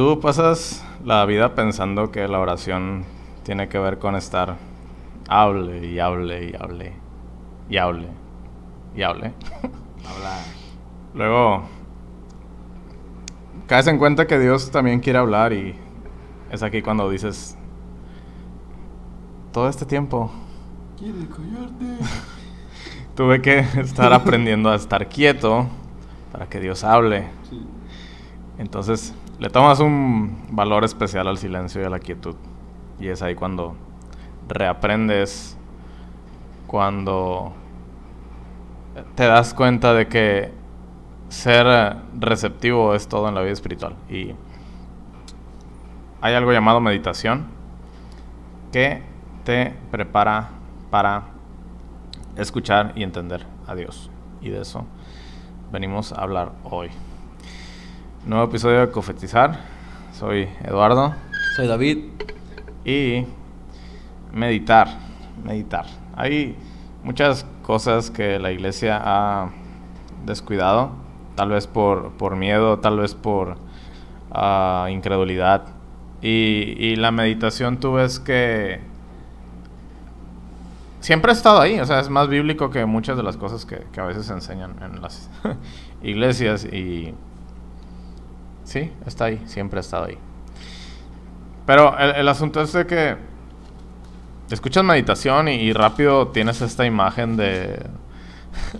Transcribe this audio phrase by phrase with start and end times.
[0.00, 3.04] Tú pasas la vida pensando que la oración
[3.42, 4.56] tiene que ver con estar
[5.28, 7.09] hable y hable y hable
[7.70, 8.08] y hable
[8.94, 9.32] y hable.
[10.06, 10.36] Habla.
[11.14, 11.62] Luego
[13.66, 15.74] caes en cuenta que Dios también quiere hablar y
[16.50, 17.56] es aquí cuando dices
[19.52, 20.30] todo este tiempo
[20.98, 22.04] ¿Quieres callarte?
[23.14, 25.66] tuve que estar aprendiendo a estar quieto
[26.32, 27.28] para que Dios hable.
[27.48, 27.66] Sí.
[28.58, 32.34] Entonces le tomas un valor especial al silencio y a la quietud.
[32.98, 33.74] Y es ahí cuando
[34.46, 35.56] reaprendes,
[36.70, 37.52] cuando
[39.16, 40.52] te das cuenta de que
[41.28, 43.96] ser receptivo es todo en la vida espiritual.
[44.08, 44.36] Y
[46.20, 47.46] hay algo llamado meditación
[48.70, 49.02] que
[49.42, 50.50] te prepara
[50.92, 51.24] para
[52.36, 54.08] escuchar y entender a Dios.
[54.40, 54.84] Y de eso
[55.72, 56.90] venimos a hablar hoy.
[58.24, 59.58] Nuevo episodio de Cofetizar.
[60.12, 61.16] Soy Eduardo.
[61.56, 61.98] Soy David.
[62.84, 63.26] Y
[64.32, 64.86] meditar.
[65.42, 65.99] Meditar.
[66.16, 66.56] Hay
[67.04, 69.50] muchas cosas que la iglesia ha
[70.26, 70.92] descuidado.
[71.36, 73.56] Tal vez por, por miedo, tal vez por
[74.30, 75.64] ah, incredulidad.
[76.22, 78.80] Y, la meditación tú ves que
[81.00, 81.80] siempre ha estado ahí.
[81.80, 84.34] O sea, es más bíblico que muchas de las cosas que, que a veces se
[84.34, 85.30] enseñan en las
[86.02, 86.64] iglesias.
[86.64, 87.14] Y
[88.70, 90.18] Sí, está ahí, siempre ha estado ahí.
[91.66, 93.16] Pero el, el asunto es de que
[94.54, 97.86] escuchas meditación y, y, rápido tienes esta imagen de,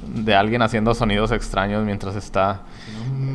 [0.07, 2.63] de alguien haciendo sonidos extraños mientras está...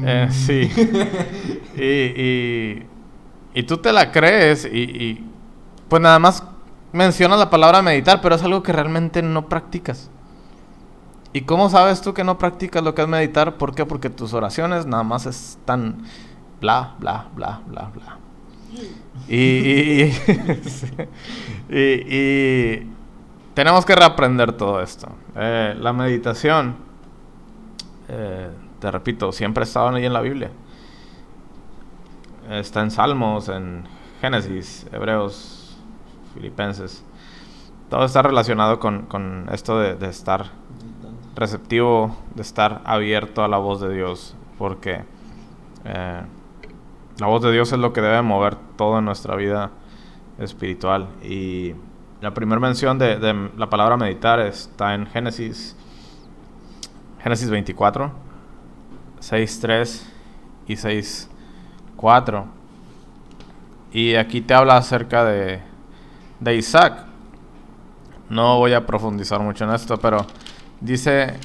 [0.03, 0.71] Eh, sí.
[1.77, 2.87] y, y,
[3.53, 5.31] y, tú te la crees y, y
[5.87, 6.43] pues nada más
[6.91, 10.09] mencionas la palabra meditar, pero es algo que realmente no practicas.
[11.33, 13.57] ¿Y cómo sabes tú que no practicas lo que es meditar?
[13.57, 13.85] ¿Por qué?
[13.85, 16.05] Porque tus oraciones nada más están
[16.61, 18.17] bla, bla, bla, bla, bla.
[19.27, 20.11] Y,
[21.69, 22.91] y,
[23.55, 25.07] tenemos que reaprender todo esto.
[25.35, 26.75] Eh, la meditación,
[28.07, 30.51] eh, te repito, siempre estado ahí en la Biblia.
[32.51, 33.85] Está en Salmos, en
[34.21, 35.75] Génesis, Hebreos,
[36.35, 37.03] Filipenses.
[37.89, 40.51] Todo está relacionado con, con esto de, de estar
[41.35, 44.35] receptivo, de estar abierto a la voz de Dios.
[44.59, 45.03] Porque
[45.85, 46.21] eh,
[47.17, 49.71] la voz de Dios es lo que debe mover toda nuestra vida
[50.37, 51.07] espiritual.
[51.23, 51.73] Y
[52.21, 55.77] la primera mención de, la palabra meditar está en Génesis,
[57.21, 58.11] Génesis 24,
[59.21, 60.03] 6.3
[60.67, 62.45] y 6.4.
[63.93, 65.61] Y aquí te habla acerca de
[66.55, 67.05] Isaac.
[68.29, 70.25] No voy a profundizar mucho en esto, pero
[70.81, 71.35] dice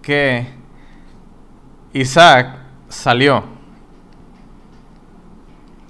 [0.00, 0.46] que
[1.92, 2.58] Isaac
[2.88, 3.57] salió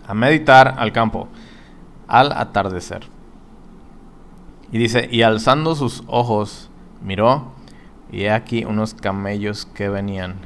[0.08, 1.28] a meditar al campo
[2.08, 3.02] al atardecer.
[4.72, 6.70] Y dice, y alzando sus ojos,
[7.02, 7.52] miró,
[8.10, 10.36] y he aquí unos camellos que venían.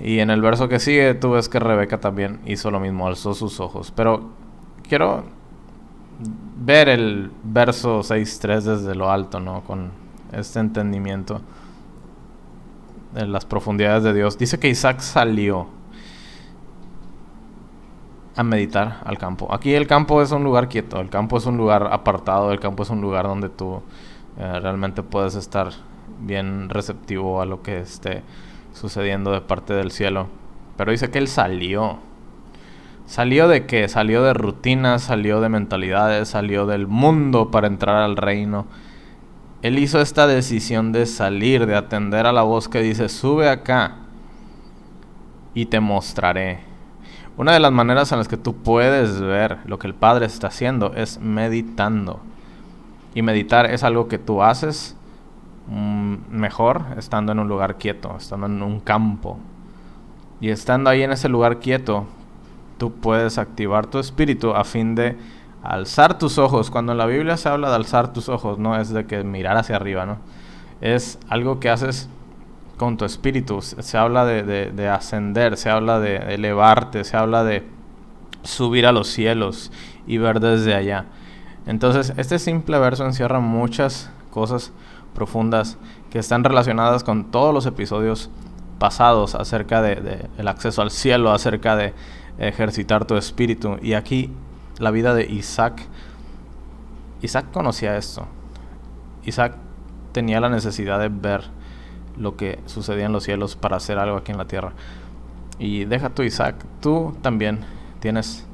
[0.00, 3.34] Y en el verso que sigue, tú ves que Rebeca también hizo lo mismo, alzó
[3.34, 3.92] sus ojos.
[3.94, 4.30] Pero
[4.88, 5.24] quiero
[6.56, 9.62] ver el verso 6.3 desde lo alto, ¿no?
[9.62, 9.92] Con
[10.32, 11.40] este entendimiento
[13.14, 14.36] de las profundidades de Dios.
[14.36, 15.68] Dice que Isaac salió
[18.36, 19.52] a meditar al campo.
[19.52, 22.82] Aquí el campo es un lugar quieto, el campo es un lugar apartado, el campo
[22.82, 23.82] es un lugar donde tú
[24.38, 25.70] eh, realmente puedes estar
[26.20, 28.22] bien receptivo a lo que esté
[28.72, 30.26] sucediendo de parte del cielo.
[30.76, 31.98] Pero dice que él salió.
[33.06, 33.88] ¿Salió de qué?
[33.88, 38.66] Salió de rutinas, salió de mentalidades, salió del mundo para entrar al reino.
[39.62, 43.98] Él hizo esta decisión de salir, de atender a la voz que dice, sube acá
[45.54, 46.73] y te mostraré.
[47.36, 50.46] Una de las maneras en las que tú puedes ver lo que el Padre está
[50.46, 52.20] haciendo es meditando.
[53.12, 54.96] Y meditar es algo que tú haces
[55.66, 59.38] mm, mejor estando en un lugar quieto, estando en un campo.
[60.40, 62.06] Y estando ahí en ese lugar quieto,
[62.78, 65.16] tú puedes activar tu espíritu a fin de
[65.64, 66.70] alzar tus ojos.
[66.70, 69.56] Cuando en la Biblia se habla de alzar tus ojos, no es de que mirar
[69.56, 70.18] hacia arriba, ¿no?
[70.80, 72.08] Es algo que haces
[72.76, 73.60] con tu espíritu.
[73.62, 77.66] Se habla de, de, de, ascender, se habla de elevarte, se habla de
[78.42, 79.72] subir a los cielos
[80.06, 81.06] y ver desde allá.
[81.66, 84.72] Entonces, este simple verso encierra muchas cosas
[85.14, 85.78] profundas
[86.10, 88.30] que están relacionadas con todos los episodios
[88.78, 91.94] pasados acerca de, el acceso al cielo, acerca de
[92.38, 93.78] ejercitar tu espíritu.
[93.80, 94.30] Y aquí
[94.78, 95.82] la vida de Isaac,
[97.22, 98.26] Isaac conocía esto.
[99.24, 99.56] Isaac
[100.12, 101.44] tenía la necesidad de ver
[102.16, 104.72] lo que sucedía en los cielos para hacer algo aquí en la tierra.
[105.58, 107.60] Y deja tu Isaac, tú también
[108.00, 108.46] tienes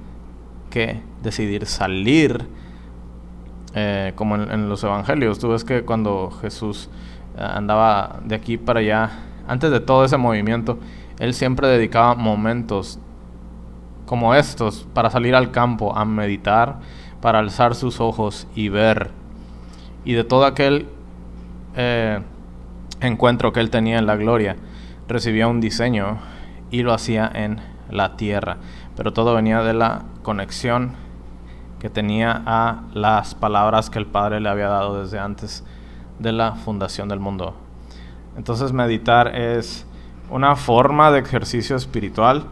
[0.70, 2.46] que decidir salir
[3.74, 5.38] eh, como en, los evangelios.
[5.38, 6.90] Tú ves que cuando Jesús
[7.36, 9.10] eh, andaba de aquí para allá,
[9.46, 10.78] antes de todo ese movimiento,
[11.18, 12.98] él siempre dedicaba momentos
[14.06, 16.80] como estos para salir al campo a meditar,
[17.20, 19.10] para alzar sus ojos y ver.
[20.04, 20.88] Y de todo aquel
[21.76, 22.20] eh,
[23.00, 24.56] encuentro que él tenía en la gloria,
[25.08, 26.18] recibía un diseño
[26.70, 27.60] y lo hacía en
[27.90, 28.58] la tierra.
[28.96, 30.94] Pero todo venía de la conexión
[31.78, 35.64] que tenía a las palabras que el Padre le había dado desde antes
[36.18, 37.54] de la fundación del mundo.
[38.36, 39.86] Entonces meditar es
[40.30, 42.44] una forma de ejercicio espiritual,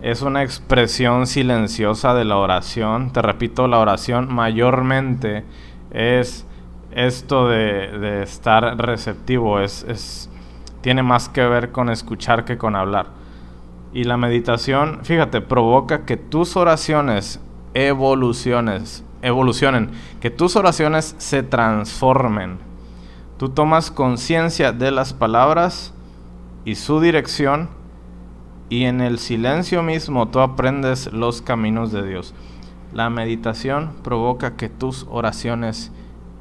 [0.00, 3.12] es una expresión silenciosa de la oración.
[3.12, 5.44] Te repito, la oración mayormente
[5.90, 6.46] es
[6.94, 10.30] esto de, estar receptivo, es,
[10.80, 13.06] tiene más que ver con escuchar que con hablar.
[13.92, 17.40] Y la meditación, fíjate, provoca que tus oraciones
[17.74, 19.90] evoluciones, evolucionen,
[20.20, 22.58] que tus oraciones se transformen.
[23.38, 25.92] Tú tomas conciencia de las palabras
[26.64, 27.68] y su dirección
[28.68, 32.34] y en el silencio mismo tú aprendes los caminos de Dios.
[32.92, 35.92] La meditación provoca que tus oraciones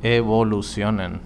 [0.03, 1.21] evolucionen.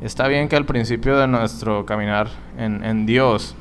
[0.00, 2.28] Está bien que al principio de nuestro caminar
[2.58, 3.54] en, en Dios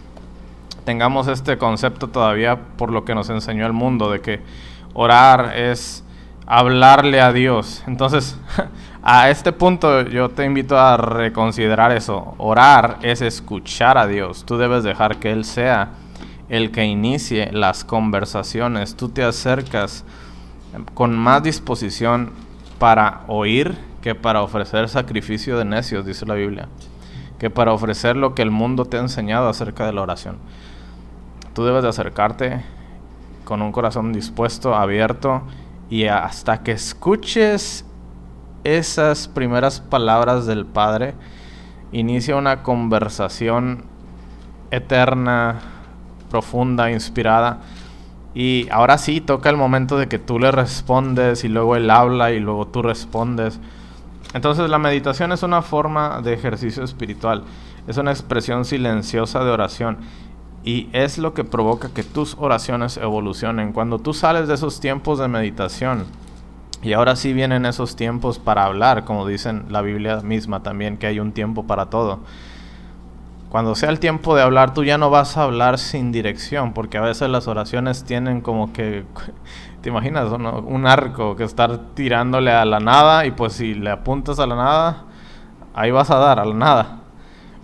[0.85, 4.41] tengamos este concepto todavía por lo que nos enseñó el mundo, de que
[4.93, 6.03] orar es
[6.45, 7.83] hablarle a Dios.
[7.87, 8.37] Entonces,
[9.03, 12.35] a este punto yo te invito a reconsiderar eso.
[12.37, 14.43] Orar es escuchar a Dios.
[14.45, 15.89] Tú debes dejar que Él sea
[16.49, 18.95] el que inicie las conversaciones.
[18.95, 20.03] Tú te acercas
[20.93, 22.31] con más disposición
[22.79, 26.67] para oír que para ofrecer sacrificio de necios, dice la Biblia.
[27.39, 30.37] Que para ofrecer lo que el mundo te ha enseñado acerca de la oración.
[31.53, 32.63] Tú debes de acercarte
[33.43, 35.43] con un corazón dispuesto, abierto,
[35.89, 37.85] y hasta que escuches
[38.63, 41.15] esas primeras palabras del Padre,
[41.91, 43.83] inicia una conversación
[44.69, 45.59] eterna,
[46.29, 47.59] profunda, inspirada.
[48.33, 52.31] Y ahora sí toca el momento de que tú le respondes y luego él habla
[52.31, 53.59] y luego tú respondes.
[54.33, 57.43] Entonces la meditación es una forma de ejercicio espiritual,
[57.87, 59.97] es una expresión silenciosa de oración
[60.63, 63.73] y es lo que provoca que tus oraciones evolucionen.
[63.73, 66.05] Cuando tú sales de esos tiempos de meditación,
[66.83, 71.07] y ahora sí vienen esos tiempos para hablar, como dicen la Biblia misma también, que
[71.07, 72.21] hay un tiempo para todo.
[73.49, 76.97] Cuando sea el tiempo de hablar, tú ya no vas a hablar sin dirección, porque
[76.97, 79.03] a veces las oraciones tienen como que,
[79.81, 80.31] ¿te imaginas?
[80.31, 84.55] Un arco que estar tirándole a la nada y pues si le apuntas a la
[84.55, 85.03] nada,
[85.73, 86.99] ahí vas a dar a la nada.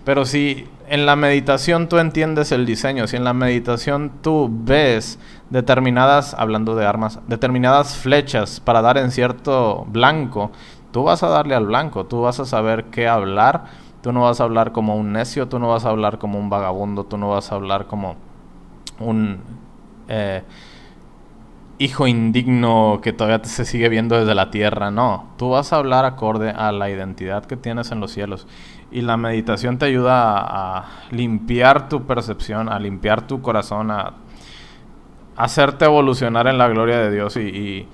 [0.04, 5.18] Pero si en la meditación tú entiendes el diseño, si en la meditación tú ves
[5.50, 10.50] determinadas, hablando de armas, determinadas flechas para dar en cierto blanco,
[10.92, 13.64] tú vas a darle al blanco, tú vas a saber qué hablar,
[14.02, 16.50] tú no vas a hablar como un necio, tú no vas a hablar como un
[16.50, 18.16] vagabundo, tú no vas a hablar como
[18.98, 19.40] un
[20.08, 20.42] eh,
[21.78, 26.04] hijo indigno que todavía se sigue viendo desde la tierra, no, tú vas a hablar
[26.04, 28.46] acorde a la identidad que tienes en los cielos.
[28.90, 34.14] Y la meditación te ayuda a, limpiar tu percepción, a limpiar tu corazón, a,
[35.36, 37.36] hacerte evolucionar en la gloria de Dios.
[37.36, 37.86] Y,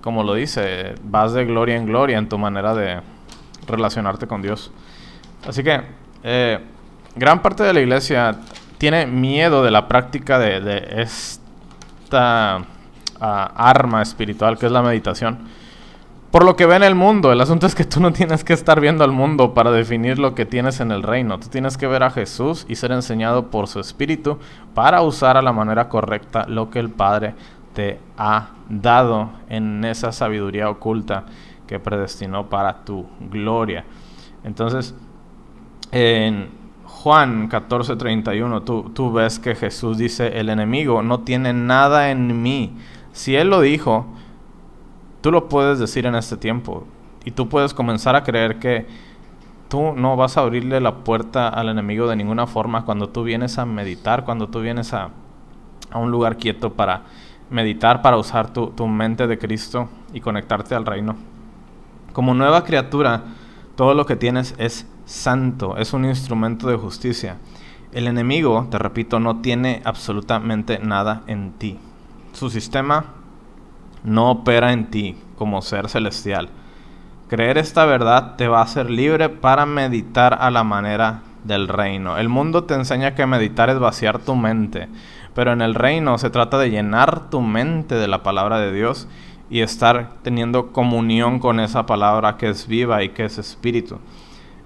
[0.00, 3.00] como lo dice, vas de gloria en gloria en tu manera de
[3.68, 4.72] relacionarte con Dios.
[5.46, 5.80] Así que
[6.24, 6.58] eh,
[7.14, 8.36] gran parte de la iglesia
[8.78, 12.64] tiene miedo de la práctica de, esta
[13.22, 15.38] arma espiritual que es la meditación
[16.32, 17.30] por lo que ve en el mundo.
[17.30, 20.34] El asunto es que tú no tienes que estar viendo al mundo para definir lo
[20.34, 21.38] que tienes en el reino.
[21.38, 24.38] Tú tienes que ver a Jesús y ser enseñado por su Espíritu
[24.74, 27.34] para usar a la manera correcta lo que el Padre
[27.74, 31.26] te ha dado en esa sabiduría oculta
[31.66, 33.84] que predestinó para tu gloria.
[34.42, 34.94] Entonces,
[35.90, 36.48] en
[36.86, 42.74] Juan 14:31, tú, tú ves que Jesús dice, el enemigo no tiene nada en mí.
[43.12, 44.06] Si él lo dijo,
[45.22, 46.84] Tú lo puedes decir en este tiempo
[47.24, 48.88] y tú puedes comenzar a creer que
[49.68, 53.56] tú no vas a abrirle la puerta al enemigo de ninguna forma cuando tú vienes
[53.56, 55.10] a meditar, cuando tú vienes a,
[55.94, 57.02] un lugar quieto para
[57.50, 61.14] meditar, para usar tu, tu mente de Cristo y conectarte al reino.
[62.12, 63.22] Como nueva criatura,
[63.76, 67.38] Todo lo que tienes es santo, es un instrumento de justicia.
[67.92, 71.78] El enemigo, te repito, no tiene absolutamente nada en ti.
[72.42, 73.04] Su sistema
[74.02, 76.48] no opera en ti como ser celestial.
[77.28, 82.18] Creer esta verdad te va a hacer libre para meditar a la manera del reino.
[82.18, 84.88] El mundo te enseña que meditar es vaciar tu mente,
[85.36, 89.06] pero en el reino se trata de llenar tu mente de la palabra de Dios
[89.48, 94.00] y estar teniendo comunión con esa palabra que es viva y que es espíritu.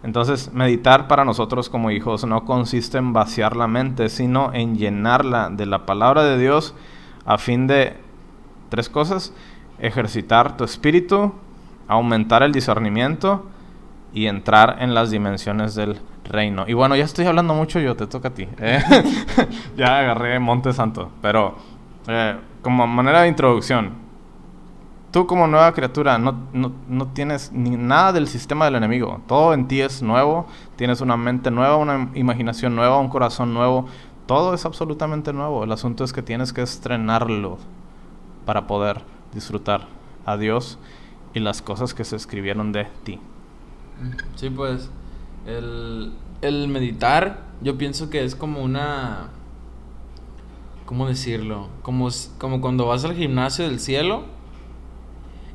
[0.02, 5.50] Entonces, meditar para nosotros como hijos no consiste en vaciar la mente, sino en llenarla
[5.50, 6.75] de la palabra de Dios
[7.26, 7.97] a fin de
[8.68, 9.33] tres cosas,
[9.78, 11.35] ejercitar tu espíritu,
[11.88, 13.47] aumentar el discernimiento
[14.12, 16.64] y entrar en las dimensiones del reino.
[16.66, 18.49] Y bueno, ya estoy hablando mucho, yo te toca a ti.
[18.59, 18.83] ¿eh?
[19.76, 21.56] ya agarré Monte Santo, pero
[22.09, 23.92] eh, como manera de introducción,
[25.11, 29.21] tú como nueva criatura no, no, no, tienes ni nada del sistema del enemigo.
[29.26, 33.87] Todo en ti es nuevo, tienes una mente nueva, una imaginación nueva, un corazón nuevo.
[34.26, 35.62] Todo es absolutamente nuevo.
[35.64, 37.59] El asunto es que tienes que estrenarlo
[38.45, 39.02] para poder
[39.33, 39.87] disfrutar
[40.25, 40.78] a Dios
[41.35, 43.21] y las cosas que se escribieron de ti.
[44.35, 44.90] Sí, pues
[45.47, 49.30] el, el meditar yo pienso que es como una...
[50.87, 51.68] ¿Cómo decirlo?
[51.83, 54.25] Como, como cuando vas al gimnasio del cielo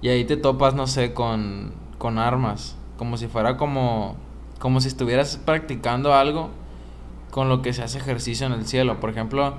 [0.01, 2.77] y ahí te topas, no sé, con, con armas.
[2.97, 4.15] Como si fuera como,
[4.59, 6.49] como si estuvieras practicando algo
[7.31, 8.99] con lo que se hace ejercicio en el cielo.
[8.99, 9.55] Por ejemplo,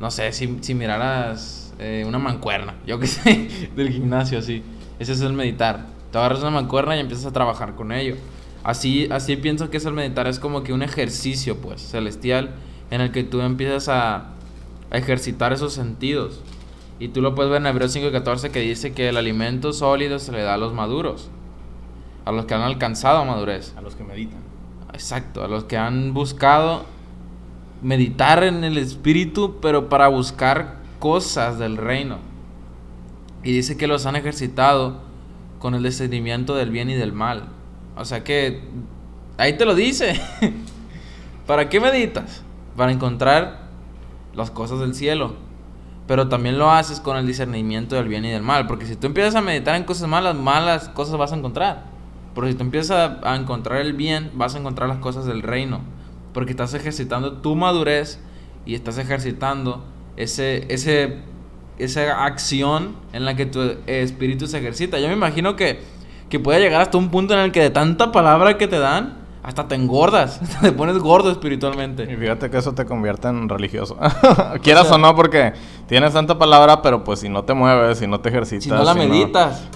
[0.00, 4.62] no sé, si, si miraras eh, una mancuerna, yo qué sé, del gimnasio así.
[4.98, 5.86] Ese es el meditar.
[6.10, 8.16] Te agarras una mancuerna y empiezas a trabajar con ello.
[8.64, 12.50] Así, así pienso que es el meditar, es como que un ejercicio, pues, celestial,
[12.90, 14.32] en el que tú empiezas a,
[14.90, 16.40] a ejercitar esos sentidos.
[16.98, 20.30] Y tú lo puedes ver en Hebreos 5.14 que dice que el alimento sólido se
[20.30, 21.30] le da a los maduros,
[22.24, 23.74] a los que han alcanzado madurez.
[23.76, 24.38] A los que meditan.
[24.92, 26.84] Exacto, a los que han buscado
[27.82, 32.18] meditar en el espíritu, pero para buscar cosas del reino.
[33.42, 35.00] Y dice que los han ejercitado
[35.58, 37.48] con el discernimiento del bien y del mal.
[37.96, 38.62] O sea que
[39.36, 40.20] ahí te lo dice.
[41.46, 42.42] ¿Para qué meditas?
[42.76, 43.68] Para encontrar
[44.34, 45.34] las cosas del cielo.
[46.06, 48.66] Pero también lo haces con el discernimiento del bien y del mal.
[48.66, 51.84] Porque si tú empiezas a meditar en cosas malas, malas cosas vas a encontrar.
[52.34, 55.80] Pero si tú empiezas a, encontrar el bien, vas a encontrar las cosas del reino.
[56.32, 58.20] Porque estás ejercitando tu madurez
[58.64, 59.84] y estás ejercitando
[60.16, 61.18] ese, ese,
[61.78, 64.98] esa acción en la que tu espíritu se ejercita.
[64.98, 65.80] Yo me imagino que
[66.32, 69.18] que puede llegar hasta un punto en el que de tanta palabra que te dan,
[69.42, 72.10] hasta te engordas, te pones gordo espiritualmente.
[72.10, 73.98] Y fíjate que eso te convierte en religioso.
[74.62, 75.52] Quieras o, no, porque
[75.86, 78.64] tienes tanta palabra, pero pues si no te mueves, si no te ejercitas.
[78.64, 79.68] Si no la meditas.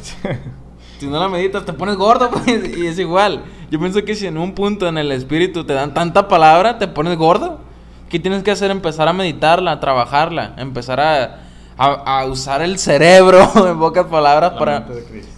[0.98, 3.44] Si no la meditas, te pones gordo, pues, y es igual.
[3.70, 6.88] Yo pienso que si en un punto en el espíritu te dan tanta palabra, te
[6.88, 7.60] pones gordo.
[8.08, 8.70] ¿Qué tienes que hacer?
[8.70, 11.40] Empezar a meditarla, a trabajarla, empezar a,
[11.76, 14.86] a, usar el cerebro, en pocas palabras, para,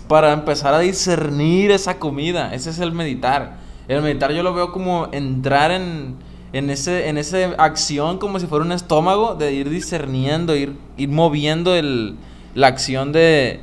[0.06, 2.54] para empezar a discernir esa comida.
[2.54, 3.56] Ese es el meditar.
[3.88, 6.16] El meditar yo lo veo como entrar en,
[6.52, 11.08] en, ese, en esa acción como si fuera un estómago, de ir discerniendo, ir, ir
[11.08, 12.16] moviendo el,
[12.54, 13.60] la acción de,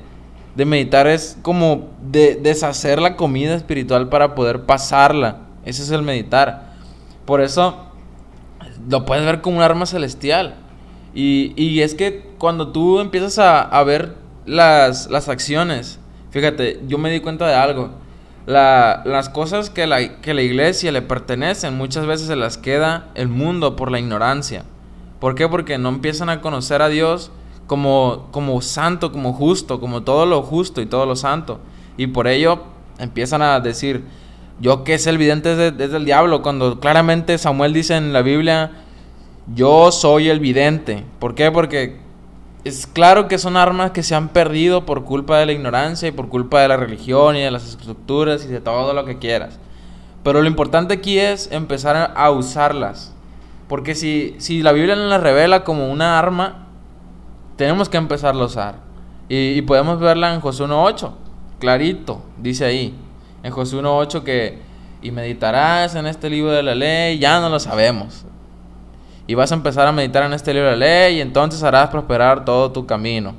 [0.56, 1.08] de meditar.
[1.08, 5.42] Es como de, deshacer la comida espiritual para poder pasarla.
[5.66, 6.74] Ese es el meditar.
[7.26, 7.86] Por eso
[8.90, 10.56] lo puedes ver como un arma celestial.
[11.14, 16.00] Y, y es que cuando tú empiezas a, a ver las, las acciones,
[16.32, 17.92] fíjate, yo me di cuenta de algo.
[18.46, 23.10] La, las cosas que la, que la iglesia le pertenecen muchas veces se las queda
[23.16, 24.66] el mundo por la ignorancia.
[25.20, 25.48] ¿Por qué?
[25.48, 27.32] Porque no empiezan a conocer a Dios
[27.68, 31.60] como, como santo, como justo, como todo lo justo y todo lo santo.
[31.98, 32.64] Y por ello
[33.00, 34.04] empiezan a decir,
[34.60, 38.72] yo que es el vidente desde el diablo, cuando claramente Samuel dice en la Biblia,
[39.54, 41.04] yo soy el vidente.
[41.20, 41.52] ¿Por qué?
[41.52, 41.98] Porque
[42.64, 46.12] es claro que son armas que se han perdido por culpa de la ignorancia y
[46.12, 49.60] por culpa de la religión y de las estructuras y de todo lo que quieras.
[50.24, 53.14] Pero lo importante aquí es empezar a usarlas.
[53.68, 56.65] Porque si, si la Biblia nos la revela como una arma,
[57.56, 58.76] tenemos que empezarla a usar.
[59.28, 61.12] Y, podemos verla en Josué 1.8.
[61.60, 62.96] Clarito, dice ahí.
[63.44, 64.60] En Josué 1.8 que,
[65.02, 68.26] y meditarás en este libro de la ley, ya no lo sabemos
[69.28, 71.90] y vas a empezar a meditar en este libro de la ley y entonces harás
[71.90, 73.34] prosperar todo tu camino.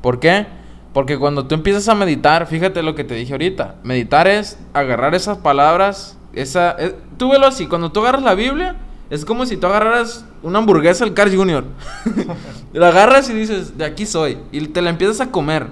[0.00, 0.46] ¿Por qué?
[0.92, 5.14] Porque cuando tú empiezas a meditar, fíjate lo que te dije ahorita, meditar es agarrar
[5.14, 8.76] esas palabras, esa, eh, tú velo así, cuando tú agarras la Biblia,
[9.14, 11.64] es como si tú agarraras una hamburguesa del Carl Jr.
[12.72, 15.68] la agarras y dices, de aquí soy, y te la empiezas a comer.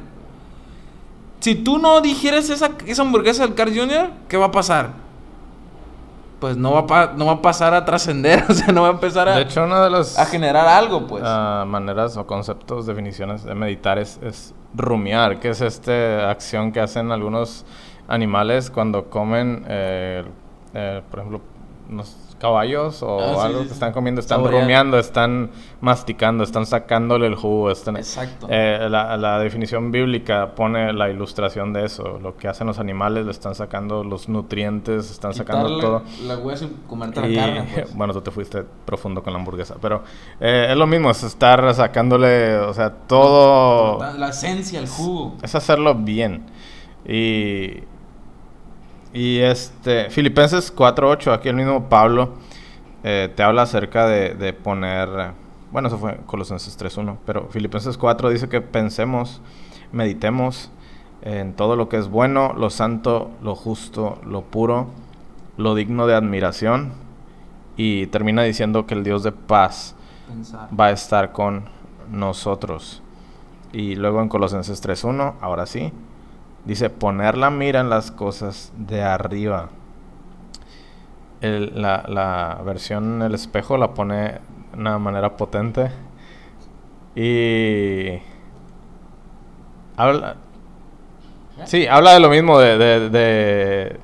[1.40, 4.90] Si tú no digieres esa, esa hamburguesa del Carl Jr., ¿qué va a pasar?
[6.38, 8.88] Pues no va a, pa- no va a pasar a trascender, o sea, no va
[8.88, 11.22] a empezar a, De hecho, una de las a generar algo, pues.
[11.26, 16.80] ah, maneras o conceptos, definiciones de meditar es, es rumiar, que es esta acción que
[16.80, 17.64] hacen algunos
[18.08, 20.24] animales cuando comen, eh,
[20.74, 21.40] eh, por ejemplo,
[21.90, 24.62] unos caballos o Ah, sí, algo sí, que están comiendo, están Saborear.
[24.62, 27.70] rumiando, están masticando, están sacándole el jugo.
[27.70, 28.48] Están, Exacto.
[28.50, 32.18] Eh, la, la definición bíblica pone la ilustración de eso.
[32.20, 36.02] Lo que hacen los animales, le están sacando los nutrientes, están sacando todo.
[36.26, 37.94] la hueso y comerte Y, la carne, pues.
[37.94, 40.02] bueno, tú te fuiste profundo con la hamburguesa, pero
[40.40, 44.00] eh, es lo mismo, es estar sacándole, o sea, todo...
[44.18, 45.36] La esencia, el jugo.
[45.42, 46.46] Es hacerlo bien.
[47.06, 47.84] Y,
[49.12, 52.34] y este, Filipenses 4.8, aquí el mismo Pablo
[53.04, 55.32] eh, te habla acerca de, de poner,
[55.70, 59.40] bueno, eso fue Colosenses 3.1, pero Filipenses 4 dice que pensemos,
[59.92, 60.70] meditemos
[61.22, 64.88] en todo lo que es bueno, lo santo, lo justo, lo puro,
[65.56, 66.92] lo digno de admiración.
[67.76, 69.94] Y termina diciendo que el Dios de paz
[70.28, 70.68] Pensar.
[70.78, 71.64] va a estar con
[72.10, 73.02] nosotros.
[73.72, 75.92] Y luego en Colosenses 3.1, ahora sí,
[76.64, 79.68] dice poner la mira en las cosas de arriba.
[81.40, 84.40] La, la versión El espejo la pone de
[84.78, 85.90] una manera potente.
[87.16, 88.20] Y...
[89.96, 90.36] Habla,
[91.64, 92.78] Sí, habla de lo mismo, de-
[93.10, 94.00] de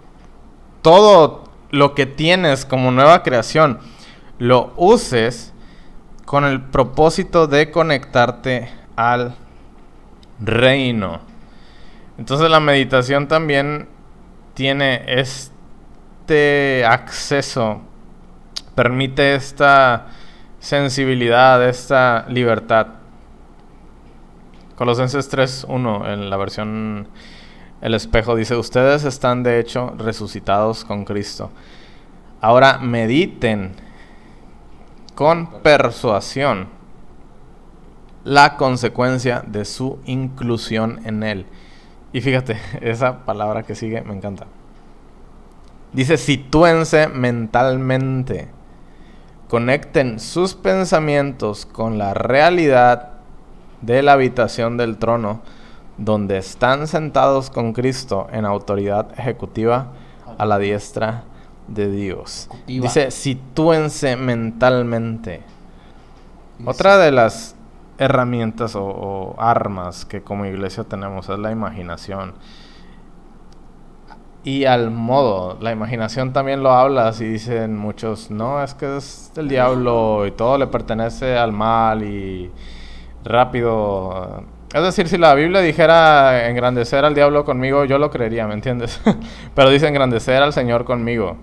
[0.82, 3.78] todo lo que tienes como nueva creación,
[4.38, 5.52] lo uses
[6.24, 9.34] con el propósito de conectarte al
[10.40, 11.20] reino.
[12.18, 13.88] Entonces la meditación también
[14.54, 17.80] tiene este acceso,
[18.74, 20.08] permite esta
[20.58, 22.88] sensibilidad, esta libertad.
[24.74, 27.08] Colosenses 3.1 en la versión
[27.80, 31.52] El espejo dice, ustedes están de hecho resucitados con Cristo.
[32.40, 33.72] Ahora mediten
[35.14, 36.68] con persuasión
[38.24, 41.46] la consecuencia de su inclusión en Él.
[42.12, 44.46] Y fíjate, esa palabra que sigue me encanta.
[45.92, 48.48] Dice, sitúense mentalmente.
[49.48, 53.12] Conecten sus pensamientos con la realidad
[53.80, 55.40] de la habitación del trono,
[55.96, 59.92] donde están sentados con Cristo en autoridad ejecutiva
[60.36, 61.24] a la diestra
[61.66, 62.48] de Dios.
[62.66, 65.42] Dice, sitúense mentalmente.
[66.64, 67.54] Otra de las
[67.98, 72.34] herramientas o, armas que como iglesia tenemos es la imaginación.
[74.44, 79.32] Y al modo, la imaginación también lo hablas y dicen muchos, no, es que es
[79.34, 82.50] del diablo y todo le pertenece al mal y
[83.24, 84.44] rápido.
[84.72, 89.00] Es decir, si la Biblia dijera engrandecer al diablo conmigo, yo lo creería, ¿me entiendes?
[89.54, 91.36] Pero dice engrandecer al Señor conmigo.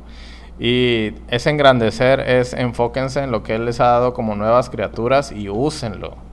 [0.57, 5.31] Y ese engrandecer es enfóquense en lo que Él les ha dado como nuevas criaturas
[5.31, 6.24] y úsenlo.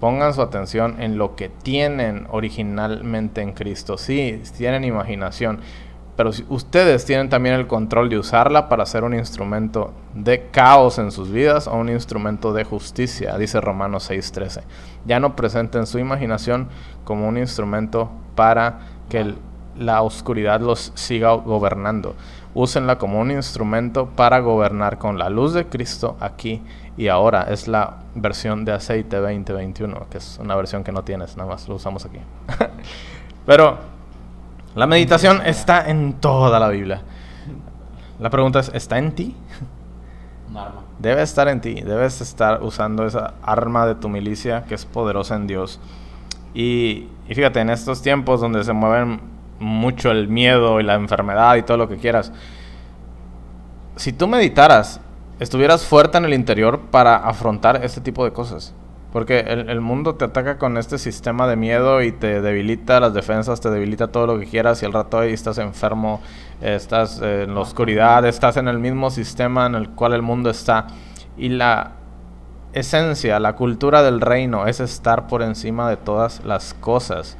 [0.00, 3.98] Pongan su atención en lo que tienen originalmente en Cristo.
[3.98, 5.60] Sí, tienen imaginación,
[6.16, 11.12] pero ustedes tienen también el control de usarla para ser un instrumento de caos en
[11.12, 14.62] sus vidas o un instrumento de justicia, dice Romanos 6:13.
[15.06, 16.68] Ya no presenten su imaginación
[17.04, 19.34] como un instrumento para que
[19.78, 22.16] la oscuridad los siga gobernando.
[22.52, 26.62] Úsenla como un instrumento para gobernar con la luz de Cristo aquí
[26.96, 27.44] y ahora.
[27.44, 31.68] Es la versión de aceite 2021, que es una versión que no tienes, nada más
[31.68, 32.18] lo usamos aquí.
[33.46, 33.78] Pero
[34.74, 37.02] la meditación está en toda la Biblia.
[38.18, 39.36] La pregunta es, ¿está en ti?
[40.50, 40.82] Arma.
[40.98, 45.36] Debe estar en ti, debes estar usando esa arma de tu milicia que es poderosa
[45.36, 45.80] en Dios.
[46.52, 49.20] Y, y fíjate, en estos tiempos donde se mueven
[49.60, 52.32] mucho el miedo y la enfermedad y todo lo que quieras,
[53.96, 55.00] si tú meditaras,
[55.38, 58.74] estuvieras fuerte en el interior para afrontar este tipo de cosas.
[59.12, 63.60] Porque el, mundo te ataca con este sistema de miedo y te debilita las defensas,
[63.60, 66.20] te debilita todo lo que quieras y al rato ahí estás enfermo,
[66.60, 70.86] estás en la oscuridad, estás en el mismo sistema en el cual el mundo está.
[71.36, 71.94] Y la
[72.72, 77.36] esencia, la cultura del reino es estar por encima de todas las cosas.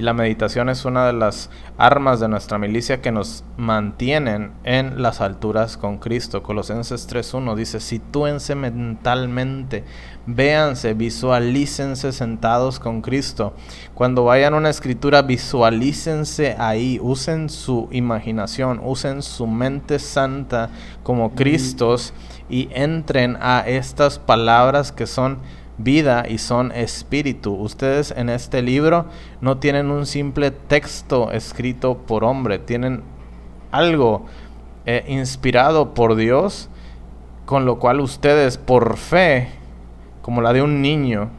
[0.00, 5.02] Y la meditación es una de las armas de nuestra milicia que nos mantienen en
[5.02, 6.42] las alturas con Cristo.
[6.42, 9.84] Colosenses 3.1 dice, sitúense mentalmente,
[10.24, 13.52] véanse, visualícense sentados con Cristo.
[13.92, 20.70] Cuando vayan a una escritura, visualícense ahí, usen su imaginación, usen su mente santa
[21.02, 22.14] como Cristos
[22.48, 25.40] y entren a estas palabras que son
[25.82, 27.54] vida y son espíritu.
[27.54, 29.06] Ustedes en este libro
[29.40, 33.02] no tienen un simple texto escrito por hombre, tienen
[33.70, 34.26] algo
[34.86, 36.68] eh, inspirado por Dios,
[37.46, 39.48] con lo cual ustedes por fe,
[40.22, 41.30] como la de un niño,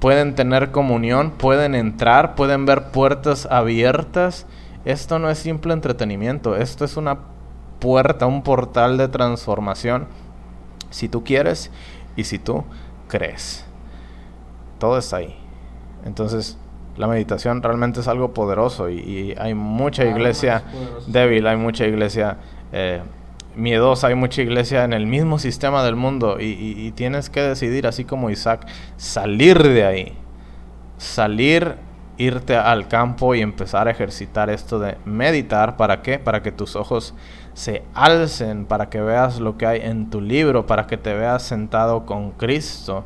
[0.00, 4.46] pueden tener comunión, pueden entrar, pueden ver puertas abiertas.
[4.84, 7.18] Esto no es simple entretenimiento, esto es una
[7.78, 10.06] puerta, un portal de transformación,
[10.90, 11.70] si tú quieres
[12.16, 12.64] y si tú
[13.12, 13.66] crees.
[14.78, 15.36] Todo está ahí.
[16.06, 16.56] Entonces,
[16.96, 20.62] la meditación realmente es algo poderoso y, hay mucha iglesia
[21.06, 22.38] débil, hay mucha iglesia
[22.72, 23.02] eh,
[23.54, 26.46] miedosa, hay mucha iglesia en el mismo sistema del mundo y,
[26.76, 30.18] y, tienes que decidir, así como Isaac, salir de ahí,
[30.96, 31.76] salir,
[32.16, 35.76] irte al campo y empezar a ejercitar esto de meditar.
[35.76, 36.18] ¿Para qué?
[36.18, 37.14] Para que tus ojos
[37.54, 41.42] se alcen, para que veas lo que hay en tu libro, para que te veas
[41.42, 43.04] sentado con Cristo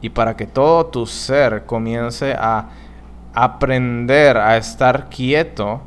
[0.00, 2.68] y para que todo tu ser comience a
[3.34, 5.80] aprender a estar quieto.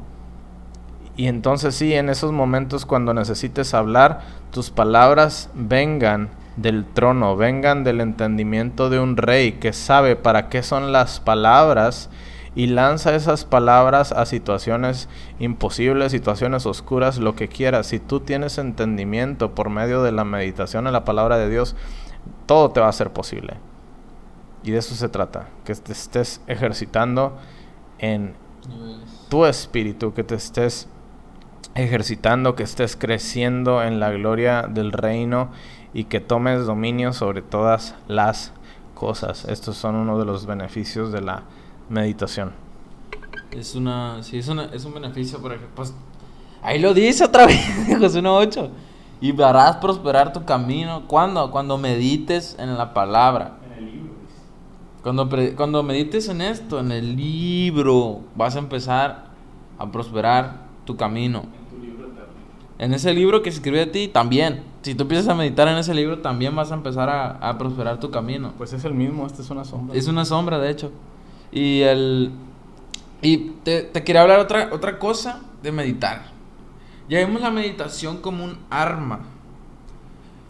[1.17, 7.83] Y entonces sí, en esos momentos cuando necesites hablar, tus palabras vengan del trono, vengan
[7.83, 12.09] del entendimiento de un rey que sabe para qué son las palabras
[12.55, 15.07] y lanza esas palabras a situaciones
[15.39, 17.88] imposibles, situaciones oscuras, lo que quieras.
[17.88, 21.75] Si tú tienes entendimiento por medio de la meditación en la palabra de Dios,
[22.45, 23.57] todo te va a ser posible.
[24.63, 27.38] Y de eso se trata, que te estés ejercitando
[27.97, 28.33] en
[29.29, 30.89] tu espíritu, que te estés
[31.75, 35.51] ejercitando, que estés creciendo en la gloria del reino
[35.93, 38.53] y que tomes dominio sobre todas las
[38.95, 39.45] cosas.
[39.45, 41.43] Estos son uno de los beneficios de la
[41.89, 42.52] meditación.
[43.52, 45.93] Es una, sí, es, una, es un beneficio, por ejemplo, pues,
[46.62, 47.60] ahí lo dice otra vez,
[47.99, 48.69] José 1.8.
[49.21, 51.04] Y verás prosperar tu camino.
[51.08, 51.52] ¿Cuándo?
[51.52, 53.58] Cuando medites en la palabra.
[53.65, 54.13] En el libro.
[55.04, 59.25] Cuando, cuando medites en esto, en el libro, vas a empezar
[59.78, 61.41] a prosperar tu camino.
[61.41, 62.10] En tu libro
[62.78, 64.63] En ese libro que se escribe a ti, también.
[64.84, 67.99] Si tú empiezas a meditar en ese libro, también vas a empezar a, a prosperar
[67.99, 68.54] tu camino.
[68.58, 69.97] Pues es el mismo, esta es una sombra.
[69.97, 70.91] Es una sombra, de hecho.
[71.51, 72.31] Y el...
[73.21, 76.31] Y te, te quería hablar otra, otra cosa de meditar.
[77.09, 79.21] Ya vemos la meditación como un arma.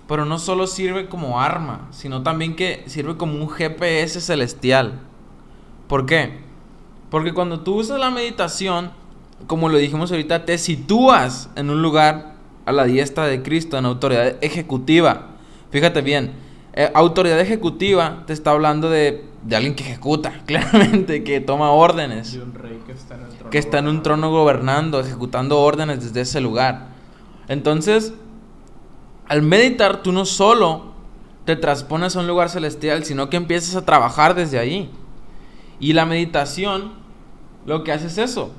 [0.08, 5.00] Pero no solo sirve como arma, sino también que sirve como un GPS celestial.
[5.88, 6.40] ¿Por qué?
[7.10, 8.92] Porque cuando tú usas la meditación,
[9.48, 12.34] como lo dijimos ahorita, te sitúas en un lugar
[12.66, 15.28] a la diestra de Cristo, en autoridad ejecutiva.
[15.72, 16.34] Fíjate bien,
[16.74, 22.34] eh, autoridad ejecutiva te está hablando de, de, alguien que ejecuta, claramente, que toma órdenes.
[22.36, 23.50] un rey que está en trono.
[23.50, 26.90] Que está en un trono gobernando, ejecutando órdenes desde ese lugar.
[27.48, 28.14] Entonces,
[29.28, 30.94] al meditar, tú no solo
[31.46, 34.92] te transpones a un lugar celestial, sino que empiezas a trabajar desde ahí.
[35.80, 36.94] Y la meditación
[37.66, 38.52] lo que hace es eso.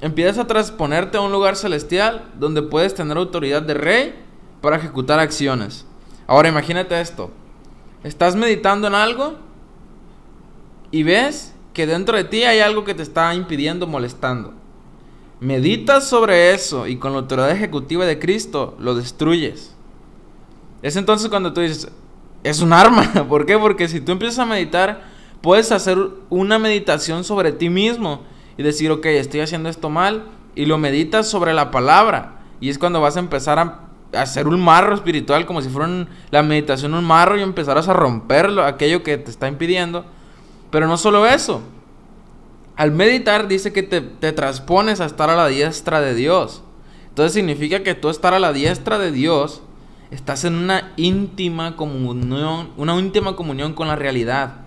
[0.00, 4.14] Empiezas a transponerte a un lugar celestial donde puedes tener autoridad de rey
[4.60, 5.86] para ejecutar acciones.
[6.26, 7.30] Ahora imagínate esto.
[8.04, 9.34] Estás meditando en algo
[10.90, 14.54] y ves que dentro de ti hay algo que te está impidiendo, molestando.
[15.40, 19.74] Meditas sobre eso y con la autoridad ejecutiva de Cristo lo destruyes.
[20.82, 21.88] Es entonces cuando tú dices,
[22.42, 23.04] es un arma.
[23.28, 23.58] ¿Por qué?
[23.58, 25.04] Porque si tú empiezas a meditar,
[25.40, 25.98] puedes hacer
[26.30, 28.22] una meditación sobre ti mismo
[28.56, 32.40] y decir, ok, estoy haciendo esto mal, y lo meditas sobre la palabra.
[32.60, 36.42] Y es cuando vas a empezar a hacer un marro espiritual como si fuera la
[36.42, 40.04] meditación un marro y empezarás a romperlo, aquello que te está impidiendo.
[40.70, 41.62] Pero no solo eso.
[42.76, 46.62] Al meditar dice que te, te transpones a estar a la diestra de Dios.
[47.08, 49.62] Entonces significa que tú estar a la diestra de Dios,
[50.10, 54.58] estás en una íntima comunión, una íntima comunión con la realidad.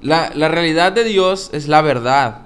[0.00, 2.42] La, la realidad de Dios es la verdad.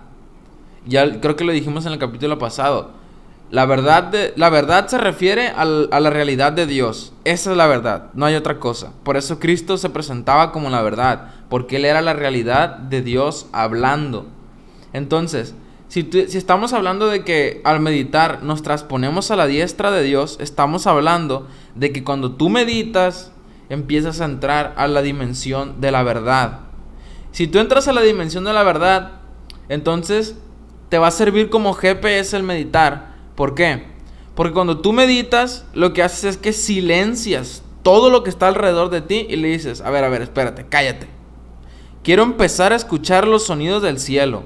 [0.86, 2.93] Ya creo que lo dijimos en el capítulo pasado
[3.54, 7.12] la verdad, la verdad se refiere a la realidad de Dios.
[7.22, 8.90] Esa es la verdad, no hay otra cosa.
[9.04, 13.46] Por eso Cristo se presentaba como la verdad, porque Él era la realidad de Dios
[13.52, 14.26] hablando.
[14.92, 15.54] Entonces,
[15.86, 20.36] si, si estamos hablando de que al meditar nos transponemos a la diestra de Dios,
[20.40, 23.30] estamos hablando de que cuando tú meditas,
[23.68, 26.58] empiezas a entrar a la dimensión de la verdad.
[27.30, 29.12] Si tú entras a la dimensión de la verdad,
[29.68, 30.34] entonces
[30.88, 33.84] te va a servir como GPS el meditar ¿Por qué?
[34.34, 38.90] Porque cuando tú meditas, lo que haces es que silencias todo lo que está alrededor
[38.90, 41.06] de ti y le dices, a ver, a ver, espérate, cállate.
[42.02, 44.42] Quiero empezar a escuchar los sonidos del cielo.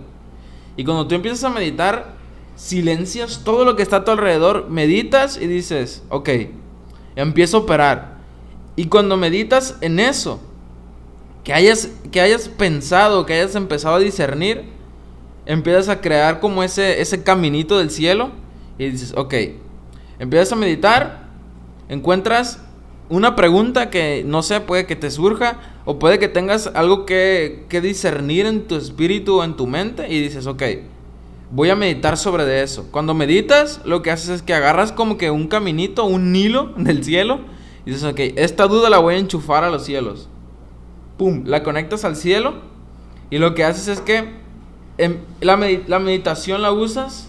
[0.77, 2.15] Y cuando tú empiezas a meditar,
[2.57, 6.29] silencias todo lo que está a tu alrededor, meditas y dices, ok,
[7.17, 8.19] empiezo a operar.
[8.77, 10.41] Y cuando meditas en eso,
[11.43, 14.65] que hayas, que hayas pensado, que hayas empezado a discernir,
[15.47, 18.31] empiezas a crear como ese, ese caminito del cielo
[18.79, 19.35] y dices, ok,
[20.19, 21.29] empiezas a meditar,
[21.89, 22.61] encuentras
[23.09, 27.65] una pregunta que no sé, puede que te surja o puede que tengas algo que,
[27.69, 30.63] que discernir en tu espíritu o en tu mente y dices, ok,
[31.51, 32.89] voy a meditar sobre de eso.
[32.91, 37.03] Cuando meditas, lo que haces es que agarras como que un caminito, un hilo del
[37.05, 37.41] cielo
[37.87, 40.29] y dices, ok, esta duda la voy a enchufar a los cielos.
[41.17, 42.55] Pum, la conectas al cielo
[43.31, 44.37] y lo que haces es que
[44.99, 47.28] en, la, la meditación la usas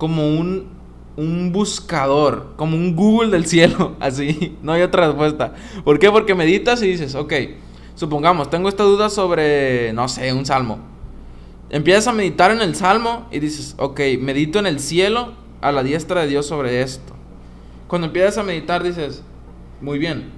[0.00, 0.66] como un,
[1.18, 5.52] un buscador, como un Google del cielo, así, no hay otra respuesta.
[5.84, 6.10] ¿Por qué?
[6.10, 7.34] Porque meditas y dices, ok,
[7.94, 10.78] supongamos, tengo esta duda sobre, no sé, un salmo.
[11.68, 15.82] Empiezas a meditar en el salmo y dices, ok, medito en el cielo a la
[15.82, 17.12] diestra de Dios sobre esto.
[17.86, 19.22] Cuando empiezas a meditar dices,
[19.82, 20.30] muy bien,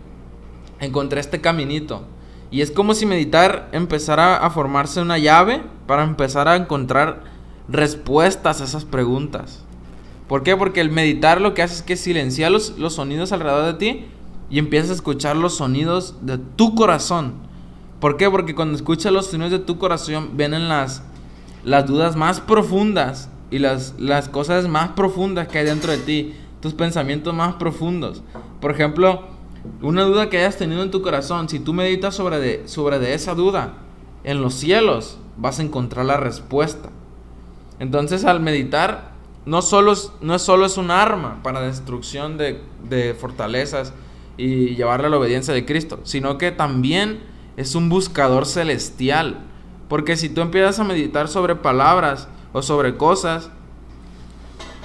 [0.81, 2.03] encontré este caminito.
[2.51, 7.32] Y es como si meditar empezara a formarse una llave para empezar a encontrar
[7.73, 9.65] respuestas a esas preguntas.
[10.29, 10.57] ¿Por qué?
[10.57, 14.05] Porque el meditar lo que hace es que silencia los, los sonidos alrededor de ti
[14.51, 17.35] y empiezas a escuchar los sonidos de tu corazón.
[18.01, 18.31] ¿Por qué?
[18.31, 21.03] Porque cuando escuchas los sonidos de tu corazón vienen las,
[21.65, 26.35] las dudas más profundas y las, las cosas más profundas que hay dentro de ti,
[26.61, 28.23] tus pensamientos más profundos.
[28.61, 29.23] Por ejemplo,
[29.81, 33.15] una duda que hayas tenido en tu corazón, si tú meditas sobre de, sobre de
[33.15, 33.75] esa duda,
[34.25, 36.91] en los cielos vas a encontrar la respuesta.
[37.83, 39.11] Entonces al meditar,
[39.45, 43.93] no, solo es, no solo es un arma para destrucción de, fortalezas
[44.37, 47.25] y llevarle a la obediencia de Cristo, sino que también
[47.57, 49.41] es un buscador celestial.
[49.89, 53.51] Porque si tú empiezas a meditar sobre palabras o sobre cosas,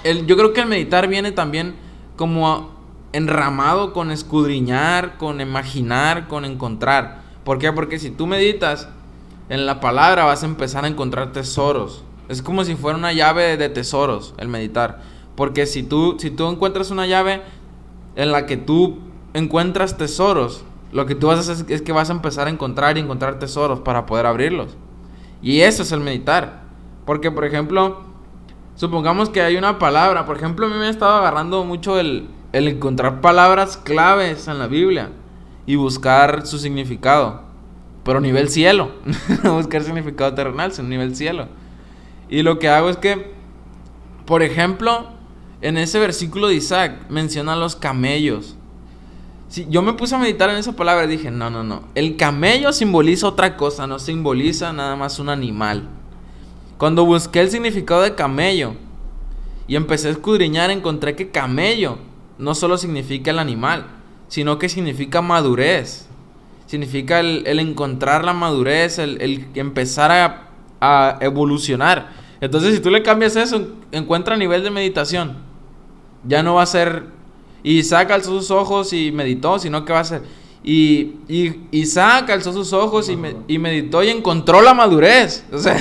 [0.03, 1.75] el, yo creo que el meditar viene también
[2.15, 2.71] como
[3.13, 7.21] enramado con escudriñar, con imaginar, con encontrar.
[7.43, 7.71] ¿Por qué?
[7.71, 8.89] Porque si tú meditas
[9.49, 12.03] en la palabra vas a empezar a encontrar tesoros.
[12.29, 15.01] Es como si fuera una llave de tesoros el meditar.
[15.35, 17.41] Porque si tú, si tú encuentras una llave
[18.15, 18.97] en la que tú
[19.33, 22.97] encuentras tesoros, lo que tú vas a hacer es, que vas a empezar a encontrar
[22.97, 24.75] y encontrar tesoros para poder abrirlos.
[25.41, 26.63] Y eso es el meditar.
[27.05, 28.01] Porque, por ejemplo,
[28.75, 30.25] supongamos que hay una palabra.
[30.25, 34.59] Por ejemplo, a mí me ha estado agarrando mucho el, el encontrar palabras claves en
[34.59, 35.11] la Biblia
[35.65, 37.41] y buscar su significado.
[38.03, 38.91] Pero nivel cielo.
[39.43, 41.47] no buscar significado terrenal, sino nivel cielo.
[42.29, 43.31] Y lo que hago es que,
[44.25, 45.07] por ejemplo,
[45.61, 48.55] en ese versículo de Isaac menciona los camellos.
[49.49, 51.83] Si yo me puse a meditar en esa palabra y dije, no, no, no.
[51.95, 55.87] El camello simboliza otra cosa, no simboliza nada más un animal.
[56.77, 58.73] Cuando busqué el significado de camello
[59.67, 61.97] y empecé a escudriñar, encontré que camello
[62.37, 63.87] no solo significa el animal,
[64.27, 66.07] sino que significa madurez.
[66.65, 70.46] Significa el, encontrar la madurez, el, empezar a,
[70.79, 72.11] a, evolucionar.
[72.39, 75.37] Entonces, si tú le cambias eso, encuentra nivel de meditación.
[76.23, 77.05] Ya no va a ser.
[77.63, 80.21] Isaac alzó sus ojos y meditó, sino que va a ser.
[80.63, 85.45] Y, y Isaac alzó sus ojos y, y, meditó y encontró la madurez.
[85.53, 85.75] O sea,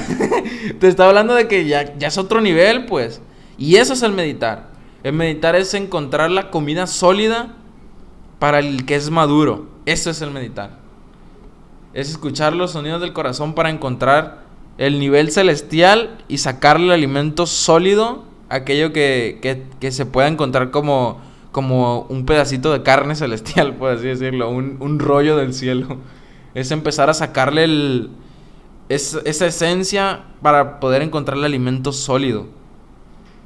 [0.78, 3.20] te está hablando de que ya, ya es otro nivel, pues.
[3.58, 4.70] Y eso es el meditar.
[5.02, 7.54] El meditar es encontrar la comida sólida
[8.38, 9.66] para el que es maduro.
[9.86, 10.78] Eso es el meditar.
[11.94, 14.45] Es escuchar los sonidos del corazón para encontrar
[14.78, 21.20] el nivel celestial y sacarle alimento sólido, aquello que, se pueda encontrar como,
[21.52, 25.98] como un pedacito de carne celestial, por así decirlo, un, rollo del cielo.
[26.54, 28.10] Es empezar a sacarle el,
[28.88, 32.46] esa esencia para poder encontrar el alimento sólido.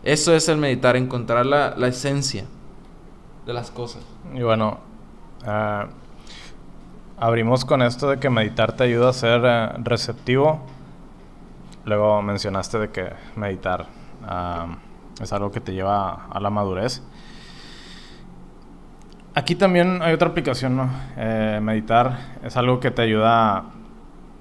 [0.03, 2.45] Eso es el meditar, encontrar la, esencia
[3.47, 4.03] de las cosas.
[4.35, 4.79] Y bueno,
[5.45, 5.89] ah,
[7.19, 10.61] abrimos con esto de que meditar te ayuda a ser eh, receptivo.
[11.91, 13.87] Luego mencionaste de que meditar
[15.21, 17.03] es algo que te lleva a la madurez.
[19.35, 20.89] Aquí también hay otra aplicación, ¿no?
[21.17, 23.65] Eh, meditar es algo que te ayuda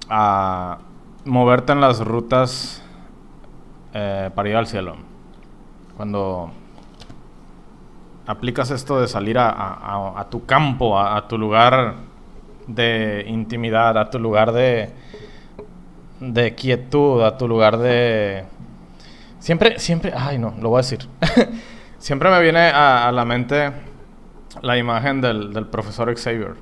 [0.08, 0.78] a
[1.24, 2.84] moverte en las rutas
[3.94, 4.94] eh, para ir al cielo
[5.96, 6.52] cuando
[8.28, 11.96] aplicas esto de salir a, tu campo, a, tu lugar
[12.68, 14.94] de intimidad, a tu lugar de,
[16.20, 18.44] de quietud, a tu lugar de...
[19.38, 21.08] Siempre, siempre, ay no, lo voy a decir.
[21.98, 23.72] siempre me viene a, la mente
[24.60, 26.54] la imagen del, profesor Xavier,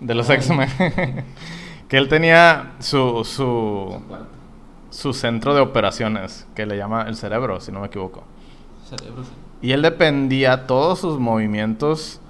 [0.00, 0.68] de los X-Men.
[1.88, 4.00] que él tenía su, su,
[4.90, 8.24] su centro de operaciones, que le llama el cerebro, si no me equivoco.
[8.88, 9.24] Cerebro,
[9.60, 12.20] Y él dependía todos sus movimientos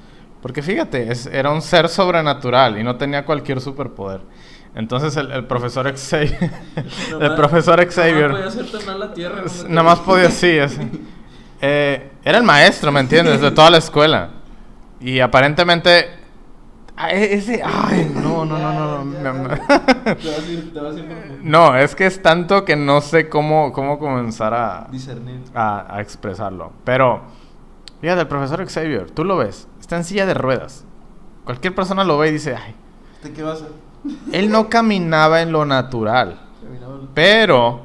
[0.41, 4.23] Porque fíjate, era un ser sobrenatural y no tenía cualquier superpoder.
[4.77, 6.51] Entonces el, profesor Xavier,
[7.21, 9.43] el profesor Xavier, nada más podía la tierra.
[9.69, 10.59] Nada más podía, sí,
[11.61, 13.41] eh, era el maestro, ¿me entiendes?
[13.41, 14.31] De toda la escuela.
[15.01, 16.11] Y aparentemente
[16.99, 19.49] Ah, e-, ese, ay, no, no, no, no.
[21.43, 25.43] No, es que es tanto que no sé cómo, cómo comenzar a, Discernir.
[25.55, 26.73] A, expresarlo.
[26.85, 27.23] Pero,
[28.01, 30.87] fíjate, el profesor Xavier, tú lo ves, está en silla de ruedas.
[31.45, 32.75] Cualquier persona lo ve y dice, ay.
[33.23, 33.67] ¿De qué vas a
[34.33, 36.41] Él no caminaba en lo natural.
[37.15, 37.81] Pero,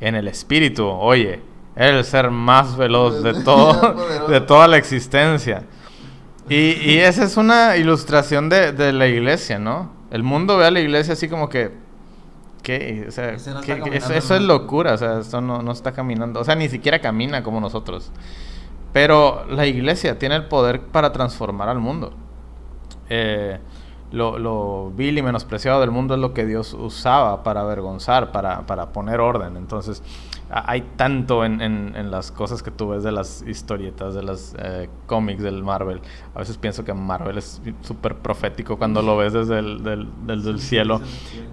[0.00, 1.40] en el espíritu, oye,
[1.76, 5.64] era el ser más veloz de todo, de toda la existencia.
[6.48, 9.90] Y, esa es una ilustración de, la iglesia, ¿no?
[10.10, 11.82] El mundo ve a la iglesia así como que...
[12.62, 13.06] ¿Qué?
[13.08, 16.38] O sea, eso, es locura, o sea, eso no, no está caminando.
[16.38, 18.12] O sea, ni siquiera camina como nosotros.
[18.92, 22.12] Pero la iglesia tiene el poder para transformar al mundo.
[23.08, 23.58] Eh,
[24.12, 28.66] lo, lo, vil y menospreciado del mundo es lo que Dios usaba para avergonzar, para,
[28.66, 29.56] para poner orden.
[29.56, 30.02] Entonces,
[30.54, 34.90] hay tanto en, en, las cosas que tú ves de las historietas, de los eh,
[35.06, 36.02] cómics del Marvel.
[36.34, 41.00] A veces pienso que Marvel es súper profético cuando lo ves desde el del, cielo.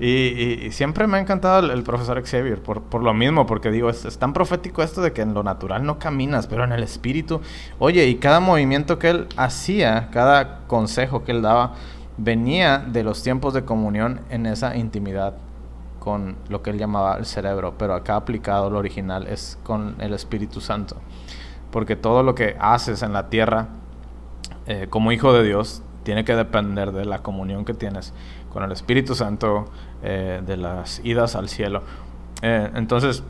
[0.02, 4.18] Y, siempre me ha encantado el, profesor Xavier por, por, lo mismo, porque digo, es,
[4.18, 7.40] tan profético esto de que en lo natural no caminas, pero en el espíritu.
[7.80, 11.76] Oye, y cada movimiento que él hacía, cada consejo que él daba,
[12.20, 15.36] venía de los tiempos de comunión en esa intimidad
[16.00, 20.14] con lo que él llamaba el cerebro, pero acá aplicado lo original es con el
[20.14, 20.98] Espíritu Santo.
[21.72, 23.68] Porque todo lo que haces en la tierra
[24.66, 28.14] eh, como hijo de Dios tiene que depender de la comunión que tienes
[28.52, 29.66] con el Espíritu Santo,
[30.02, 31.84] eh, de las idas al cielo.
[32.42, 33.24] Eh, entonces,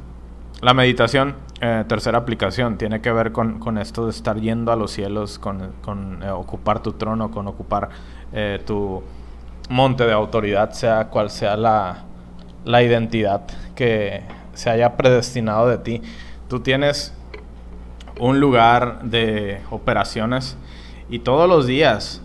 [0.62, 5.40] la meditación, tercera aplicación, tiene que ver con, esto de estar yendo a los cielos,
[5.40, 7.90] con, con ocupar tu trono, con ocupar
[8.66, 9.04] tu
[9.70, 12.04] monte de autoridad, sea cual sea la,
[12.66, 13.42] la identidad
[13.76, 16.02] que se haya predestinado de ti.
[16.48, 17.14] Tú tienes
[18.20, 20.58] un lugar de operaciones
[21.10, 22.22] y todos los días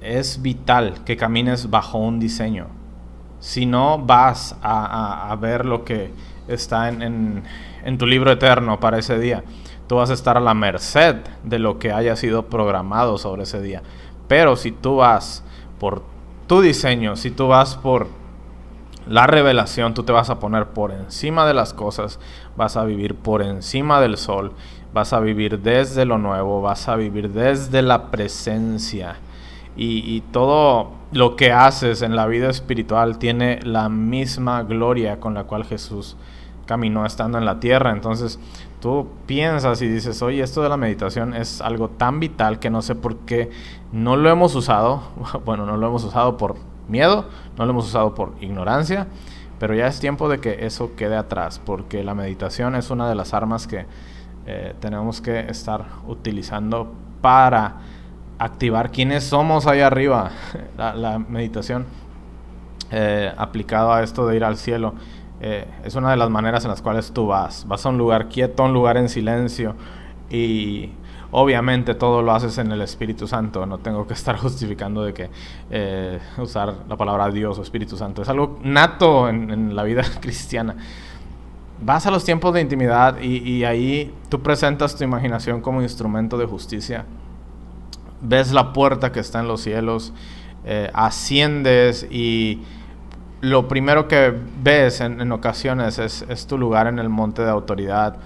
[0.00, 2.66] es vital que camines bajo un diseño.
[3.40, 6.10] Si no vas a, ver lo que
[6.48, 7.42] está en,
[7.84, 9.42] en tu libro eterno para ese día,
[9.86, 13.60] tú vas a estar a la merced de lo que haya sido programado sobre ese
[13.60, 13.82] día.
[14.28, 15.44] Pero si tú vas
[15.78, 16.02] por
[16.46, 18.06] tu diseño, si tú vas por
[19.06, 22.18] la revelación, tú te vas a poner por encima de las cosas,
[22.56, 24.52] vas a vivir por encima del sol,
[24.92, 29.16] vas a vivir desde lo nuevo, vas a vivir desde la presencia.
[29.76, 35.44] Y, todo lo que haces en la vida espiritual tiene la misma gloria con la
[35.44, 36.16] cual Jesús
[36.64, 37.90] caminó estando en la tierra.
[37.90, 38.38] Entonces
[38.84, 42.82] tú piensas y dices, oye, esto de la meditación es algo tan vital que no
[42.82, 43.50] sé por qué
[43.92, 45.00] no lo hemos usado.
[45.46, 47.24] Bueno, no lo hemos usado por miedo,
[47.56, 49.06] no lo hemos usado por ignorancia,
[49.58, 53.14] pero ya es tiempo de que eso quede atrás, porque la meditación es una de
[53.14, 53.86] las armas que
[54.44, 56.92] eh, tenemos que estar utilizando
[57.22, 57.76] para
[58.38, 60.30] activar quiénes somos ahí arriba.
[60.76, 61.86] la, meditación
[62.90, 64.92] eh, aplicado a esto de ir al cielo
[65.40, 67.66] eh, es una de las maneras en las cuales tú vas.
[67.66, 69.74] Vas a un lugar quieto, a un lugar en silencio
[70.30, 70.90] y
[71.36, 75.30] Obviamente todo lo haces en el Espíritu Santo, no tengo que estar justificando de que
[75.68, 78.22] eh, usar la palabra Dios o Espíritu Santo.
[78.22, 80.76] Es algo nato en, la vida cristiana.
[81.82, 86.46] Vas a los tiempos de intimidad y, ahí tú presentas tu imaginación como instrumento de
[86.46, 87.04] justicia.
[88.20, 90.12] Ves la puerta que está en los cielos,
[90.64, 92.62] eh, asciendes y
[93.40, 98.16] lo primero que ves en, ocasiones es, es, tu lugar en el monte de autoridad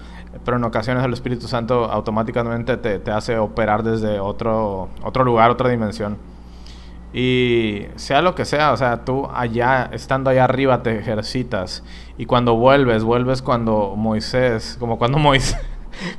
[0.45, 5.69] pero en ocasiones el Espíritu Santo automáticamente te, hace operar desde otro, otro lugar, otra
[5.69, 6.17] dimensión.
[7.11, 11.83] Y sea lo que sea, o sea, tú allá, estando allá arriba, te ejercitas.
[12.17, 15.57] Y cuando vuelves, vuelves cuando Moisés, como cuando Moisés,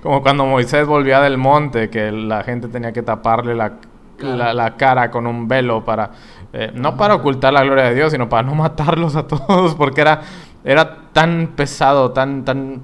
[0.02, 3.74] como cuando Moisés volvía del monte, que la gente tenía que taparle la,
[4.18, 6.10] la, cara con un velo para,
[6.52, 10.00] eh, no para ocultar la gloria de Dios, sino para no matarlos a todos, porque
[10.00, 10.22] era,
[10.64, 12.80] era tan pesado, tan, tan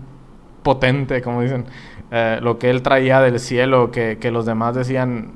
[0.62, 1.66] potente, como dicen,
[2.10, 5.32] eh, lo que él traía del cielo, que, los demás decían,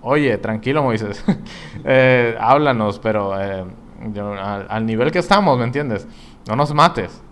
[0.00, 1.24] oye, tranquilo Moisés,
[1.84, 3.64] eh, háblanos, pero eh,
[4.68, 6.06] al, nivel que estamos, ¿me entiendes?
[6.48, 7.22] No nos mates.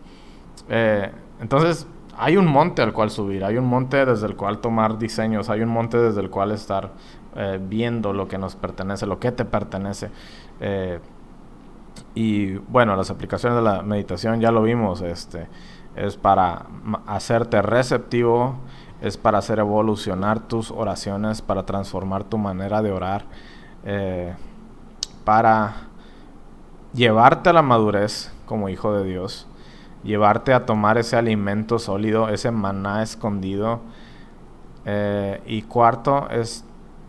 [1.41, 1.87] entonces,
[2.21, 5.63] hay un monte al cual subir, hay un monte desde el cual tomar diseños, hay
[5.63, 6.93] un monte desde el cual estar
[7.69, 10.11] viendo lo que nos pertenece, lo que te pertenece.
[12.15, 15.49] y bueno, las aplicaciones de la meditación ya lo vimos, este
[15.97, 16.67] es para
[17.07, 18.57] hacerte receptivo
[19.01, 23.25] es para hacer evolucionar tus oraciones, para transformar tu manera de orar,
[23.85, 24.35] eh,
[25.25, 25.89] para
[26.93, 29.47] llevarte a la madurez como hijo de Dios,
[30.03, 33.81] llevarte a tomar ese alimento sólido, ese maná escondido.
[34.85, 36.65] Eh, y cuarto es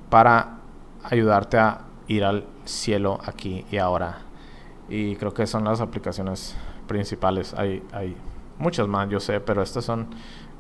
[0.10, 0.58] para
[1.04, 4.20] ayudarte a ir al cielo aquí y ahora.
[4.90, 6.56] Y creo que son las aplicaciones
[6.88, 7.54] principales.
[7.54, 8.16] Hay, hay
[8.60, 10.08] muchas más, yo sé, pero estas son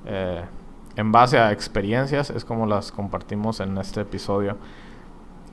[0.05, 0.43] eh,
[0.95, 4.57] en base a experiencias, es como las compartimos en este episodio.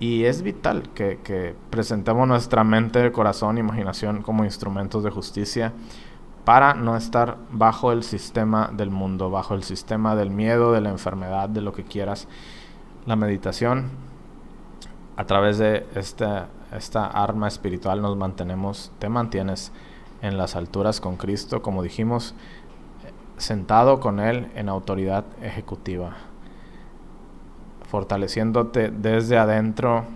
[0.01, 5.73] Y es vital que, que presentemos nuestra mente, corazón, imaginación como instrumentos de justicia
[6.49, 10.89] para no estar bajo el sistema del mundo, bajo el sistema del miedo, de la
[10.89, 12.27] enfermedad, de lo que quieras.
[13.05, 13.91] La meditación,
[15.19, 19.73] a través de esta, esta arma espiritual nos mantenemos, te mantienes
[20.23, 22.35] en las alturas con Cristo, como dijimos,
[23.37, 26.17] sentado con Él en autoridad ejecutiva,
[27.91, 30.07] fortaleciéndote desde adentro,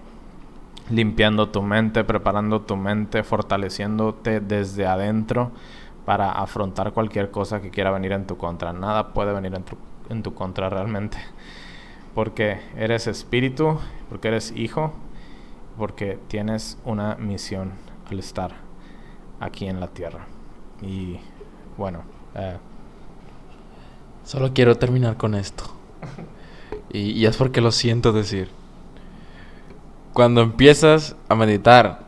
[0.89, 5.53] limpiando tu mente, preparando tu mente, fortaleciéndote desde adentro
[6.05, 8.73] para afrontar cualquier cosa que quiera venir en tu contra.
[8.73, 9.77] Nada puede venir en tu,
[10.09, 11.19] en tu contra realmente,
[12.15, 13.79] porque eres espíritu,
[14.09, 14.93] porque eres hijo,
[15.79, 17.73] porque tienes una misión
[18.11, 18.53] al estar
[19.41, 20.27] aquí en la tierra.
[20.81, 21.19] Y
[21.77, 22.03] bueno,
[22.35, 22.59] eh,
[24.25, 25.65] Solo quiero terminar con esto.
[26.93, 28.49] Y, y, es porque lo siento decir.
[30.13, 32.01] Cuando empiezas a meditar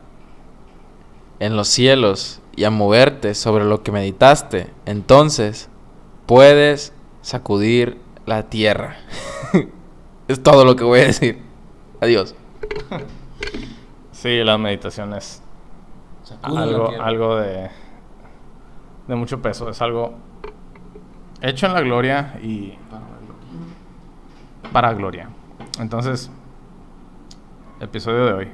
[1.39, 5.69] en los cielos y a moverte sobre lo que meditaste, entonces
[6.25, 8.97] puedes sacudir la tierra.
[10.27, 11.41] es todo lo que voy a decir.
[12.01, 12.35] Adiós.
[14.11, 15.41] Sí, la meditación es
[16.41, 17.69] algo, algo de,
[19.07, 19.69] de mucho peso.
[19.69, 20.15] Es algo
[21.41, 22.77] hecho en la gloria y
[24.71, 25.29] para gloria.
[25.79, 26.31] Entonces,
[27.79, 28.47] episodio de hoy,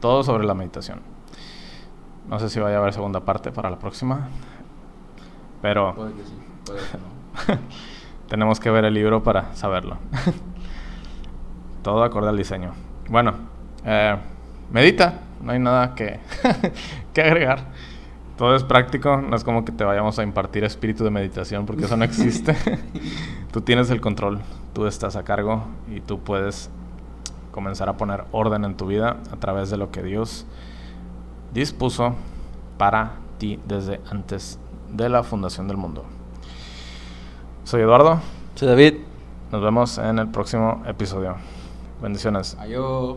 [0.00, 1.15] todo sobre la meditación.
[2.28, 4.28] No sé si vaya a haber segunda parte para la próxima,
[5.62, 7.58] pero Puede que sí, puede que no.
[8.28, 9.98] tenemos que ver el libro para saberlo.
[11.82, 12.72] todo acorde al diseño.
[13.08, 13.34] Bueno,
[13.84, 14.16] eh,
[14.72, 16.18] medita, no hay nada que,
[17.14, 17.60] que agregar.
[18.36, 21.84] Todo es práctico, no es como que te vayamos a impartir espíritu de meditación porque
[21.84, 22.56] eso no existe.
[23.52, 24.40] tú tienes el control,
[24.74, 26.70] tú estás a cargo y tú puedes
[27.52, 30.44] comenzar a poner orden en tu vida a través de lo que Dios
[31.52, 32.14] dispuso
[32.78, 34.58] para ti desde antes
[34.90, 36.04] de la fundación del mundo.
[37.64, 38.20] Soy Eduardo.
[38.54, 38.94] Soy David.
[39.52, 41.36] Nos vemos en el próximo episodio.
[42.00, 42.56] Bendiciones.
[42.60, 43.16] Adiós.